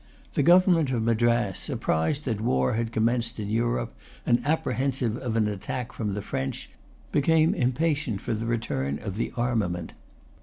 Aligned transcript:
The 0.33 0.41
government 0.41 0.89
of 0.91 1.03
Madras, 1.03 1.69
apprised 1.69 2.25
that 2.25 2.41
war 2.41 2.73
had 2.73 2.91
commenced 2.91 3.39
in 3.39 3.49
Europe, 3.51 3.93
and 4.25 4.43
apprehensive 4.43 5.15
of 5.17 5.35
an 5.35 5.47
attack 5.47 5.91
from 5.93 6.15
the 6.15 6.23
French, 6.23 6.71
became 7.11 7.53
impatient 7.53 8.19
for 8.19 8.33
the 8.33 8.47
return 8.47 8.97
of 8.97 9.15
the 9.17 9.31
armament. 9.37 9.93